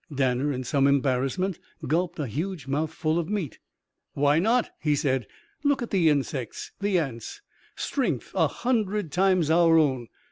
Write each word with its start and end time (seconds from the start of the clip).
Danner, 0.11 0.51
in 0.51 0.63
some 0.63 0.87
embarrassment, 0.87 1.59
gulped 1.85 2.17
a 2.17 2.25
huge 2.25 2.65
mouthful 2.65 3.19
of 3.19 3.29
meat. 3.29 3.59
"Why 4.13 4.39
not?" 4.39 4.71
he 4.79 4.95
said. 4.95 5.27
"Look 5.63 5.83
at 5.83 5.91
the 5.91 6.09
insects 6.09 6.71
the 6.79 6.97
ants. 6.97 7.43
Strength 7.75 8.31
a 8.33 8.47
hundred 8.47 9.11
times 9.11 9.51
our 9.51 9.77
own. 9.77 10.07